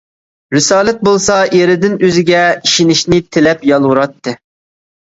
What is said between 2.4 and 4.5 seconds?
ئىشىنىشىنى تىلەپ يالۋۇراتتى.